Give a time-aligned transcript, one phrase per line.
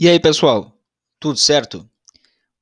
[0.00, 0.80] E aí, pessoal?
[1.18, 1.84] Tudo certo?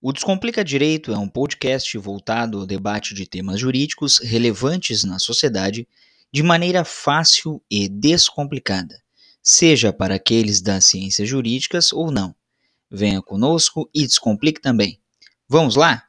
[0.00, 5.86] O Descomplica Direito é um podcast voltado ao debate de temas jurídicos relevantes na sociedade
[6.32, 9.02] de maneira fácil e descomplicada,
[9.42, 12.34] seja para aqueles das ciências jurídicas ou não.
[12.90, 14.98] Venha conosco e descomplique também.
[15.46, 16.06] Vamos lá?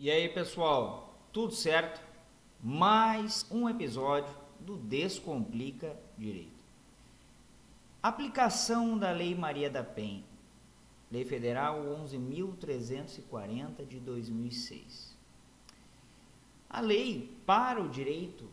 [0.00, 1.16] E aí, pessoal?
[1.32, 2.15] Tudo certo?
[2.62, 6.54] Mais um episódio do Descomplica Direito.
[8.02, 10.24] Aplicação da Lei Maria da Penha,
[11.10, 15.16] Lei Federal 11.340 de 2006.
[16.68, 18.50] A lei para o direito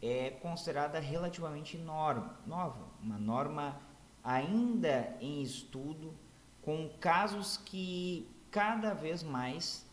[0.00, 3.80] é considerada relativamente norma, nova, uma norma
[4.22, 6.12] ainda em estudo,
[6.60, 9.86] com casos que cada vez mais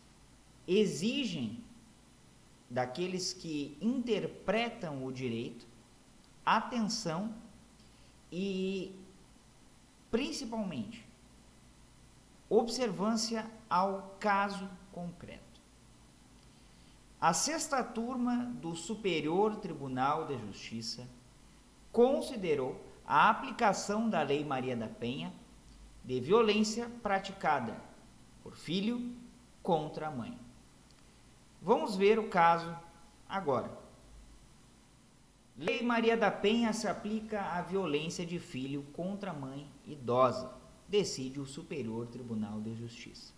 [0.67, 1.63] exigem
[2.69, 5.66] daqueles que interpretam o direito,
[6.45, 7.33] atenção
[8.31, 8.95] e,
[10.11, 11.05] principalmente,
[12.49, 15.44] observância ao caso concreto.
[17.19, 21.07] A sexta turma do Superior Tribunal de Justiça
[21.91, 25.33] considerou a aplicação da Lei Maria da Penha
[26.03, 27.75] de violência praticada
[28.41, 29.13] por filho
[29.61, 30.48] contra a mãe.
[31.89, 32.77] Vamos ver o caso
[33.27, 33.71] agora.
[35.57, 40.53] Lei Maria da Penha se aplica à violência de filho contra mãe idosa,
[40.87, 43.33] decide o Superior Tribunal de Justiça.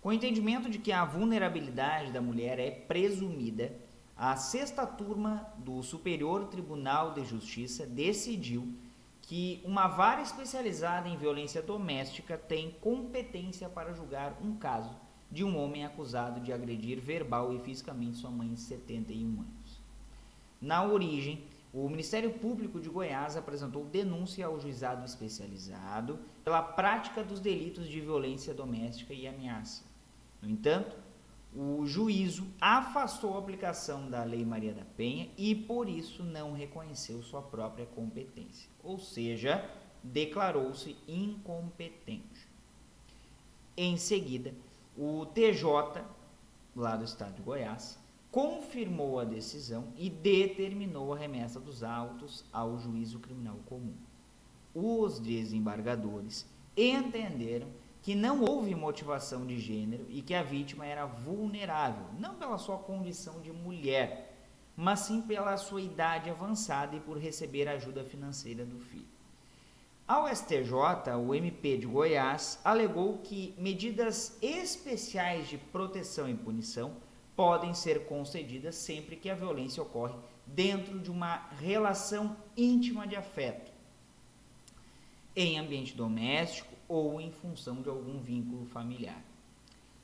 [0.00, 3.74] Com o entendimento de que a vulnerabilidade da mulher é presumida,
[4.16, 8.72] a sexta turma do Superior Tribunal de Justiça decidiu
[9.20, 14.94] que uma vara especializada em violência doméstica tem competência para julgar um caso
[15.34, 19.80] de um homem acusado de agredir verbal e fisicamente sua mãe de 71 anos.
[20.60, 27.40] Na origem, o Ministério Público de Goiás apresentou denúncia ao juizado especializado pela prática dos
[27.40, 29.82] delitos de violência doméstica e ameaça.
[30.40, 30.96] No entanto,
[31.52, 37.20] o juízo afastou a aplicação da Lei Maria da Penha e, por isso, não reconheceu
[37.24, 39.68] sua própria competência, ou seja,
[40.00, 42.46] declarou-se incompetente.
[43.76, 44.54] Em seguida,
[44.96, 46.04] o TJ,
[46.74, 47.98] lá do estado de Goiás,
[48.30, 53.94] confirmou a decisão e determinou a remessa dos autos ao juízo criminal comum.
[54.74, 56.46] Os desembargadores
[56.76, 57.68] entenderam
[58.02, 62.76] que não houve motivação de gênero e que a vítima era vulnerável, não pela sua
[62.76, 64.36] condição de mulher,
[64.76, 69.13] mas sim pela sua idade avançada e por receber ajuda financeira do filho.
[70.06, 76.98] Ao STJ, o MP de Goiás alegou que medidas especiais de proteção e punição
[77.34, 80.14] podem ser concedidas sempre que a violência ocorre
[80.46, 83.72] dentro de uma relação íntima de afeto,
[85.34, 89.24] em ambiente doméstico ou em função de algum vínculo familiar.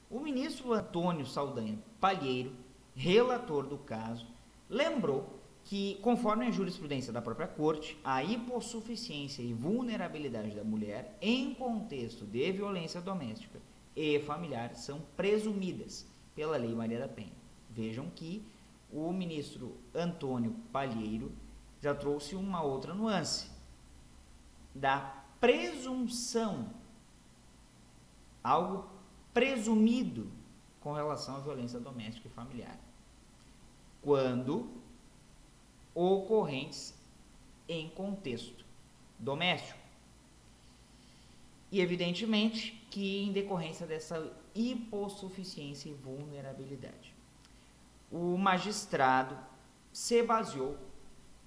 [0.09, 2.55] O ministro Antônio Saldanha Palheiro,
[2.95, 4.27] relator do caso,
[4.67, 11.55] lembrou que, conforme a jurisprudência da própria corte, a hipossuficiência e vulnerabilidade da mulher em
[11.55, 13.61] contexto de violência doméstica
[13.95, 17.33] e familiar são presumidas pela Lei Maria da Penha.
[17.71, 18.45] Vejam que
[18.93, 21.33] o ministro Antônio Palheiro
[21.81, 23.51] já trouxe uma outra nuance
[24.75, 26.71] da presunção,
[28.43, 28.89] algo
[29.33, 30.31] presumido
[30.81, 32.79] com relação à violência doméstica e familiar.
[34.03, 34.71] Quando
[35.95, 36.95] ocorrentes
[37.69, 38.65] em contexto
[39.19, 39.79] doméstico.
[41.71, 47.15] E evidentemente que em decorrência dessa hipossuficiência e vulnerabilidade.
[48.11, 49.39] O magistrado
[49.93, 50.77] se baseou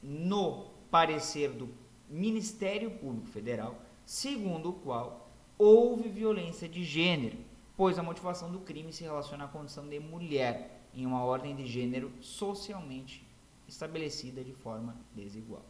[0.01, 1.69] no parecer do
[2.09, 3.75] Ministério Público Federal,
[4.05, 7.37] segundo o qual houve violência de gênero,
[7.75, 11.65] pois a motivação do crime se relaciona à condição de mulher em uma ordem de
[11.65, 13.22] gênero socialmente
[13.67, 15.65] estabelecida de forma desigual.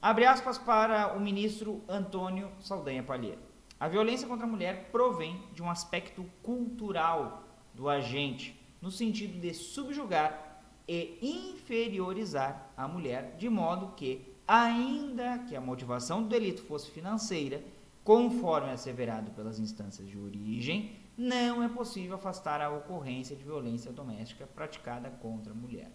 [0.00, 3.38] Abre aspas para o ministro Antônio Saldanha Palheiro.
[3.78, 7.44] A violência contra a mulher provém de um aspecto cultural
[7.74, 15.54] do agente, no sentido de subjugar e inferiorizar a mulher, de modo que, ainda que
[15.54, 17.62] a motivação do delito fosse financeira,
[18.04, 24.46] conforme asseverado pelas instâncias de origem, não é possível afastar a ocorrência de violência doméstica
[24.46, 25.90] praticada contra a mulher.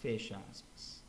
[0.00, 1.02] Fecha aspas.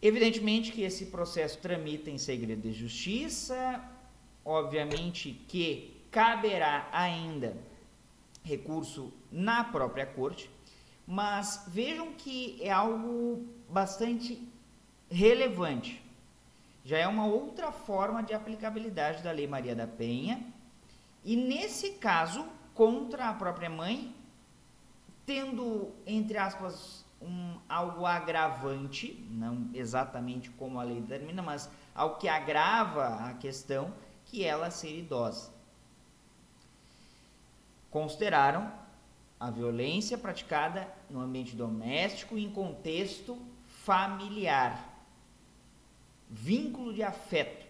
[0.00, 3.82] Evidentemente que esse processo tramita em segredo de justiça,
[4.44, 7.56] obviamente que caberá ainda
[8.42, 10.50] recurso na própria corte.
[11.06, 14.40] Mas vejam que é algo bastante
[15.10, 16.02] relevante.
[16.84, 20.44] Já é uma outra forma de aplicabilidade da Lei Maria da Penha.
[21.24, 22.44] E nesse caso,
[22.74, 24.14] contra a própria mãe,
[25.24, 32.28] tendo, entre aspas, um, algo agravante, não exatamente como a lei determina, mas algo que
[32.28, 33.92] agrava a questão,
[34.26, 35.50] que ela ser idosa.
[37.90, 38.72] Consideraram
[39.38, 44.92] a violência praticada no ambiente doméstico em contexto familiar
[46.32, 47.66] vínculo de afeto.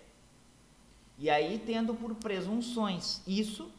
[1.18, 3.70] E aí tendo por presunções isso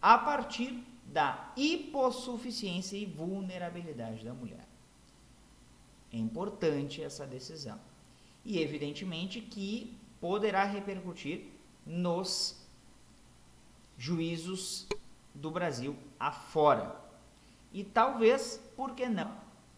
[0.00, 4.66] a partir da hipossuficiência e vulnerabilidade da mulher.
[6.12, 7.78] É importante essa decisão.
[8.44, 11.46] E evidentemente que poderá repercutir
[11.84, 12.66] nos
[13.96, 14.86] juízos
[15.34, 16.96] do Brasil afora.
[17.72, 19.36] E talvez, por que não,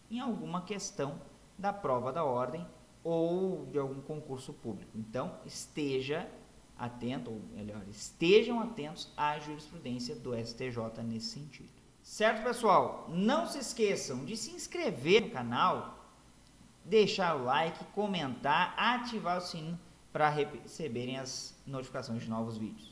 [0.09, 1.19] em alguma questão
[1.57, 2.65] da prova da ordem
[3.03, 4.91] ou de algum concurso público.
[4.95, 6.29] Então, esteja
[6.77, 11.69] atento, ou melhor, estejam atentos à jurisprudência do STJ nesse sentido.
[12.01, 13.07] Certo, pessoal?
[13.09, 16.00] Não se esqueçam de se inscrever no canal,
[16.83, 19.79] deixar o like, comentar, ativar o sininho
[20.11, 22.91] para receberem as notificações de novos vídeos.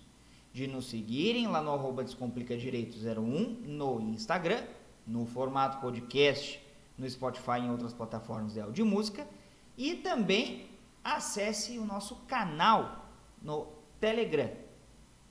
[0.54, 4.64] De nos seguirem lá no arroba Descomplica Direito 01 no Instagram,
[5.06, 6.60] no formato podcast,
[6.98, 9.28] no Spotify e em outras plataformas de áudio música
[9.78, 10.68] e também
[11.04, 13.10] acesse o nosso canal
[13.42, 13.68] no
[14.00, 14.52] Telegram.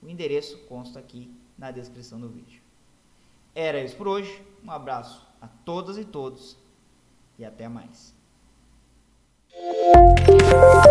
[0.02, 2.62] O endereço consta aqui na descrição do vídeo.
[3.54, 4.42] Era isso por hoje.
[4.64, 6.56] Um abraço a todas e todos
[7.38, 8.17] e até mais.
[9.94, 10.87] Música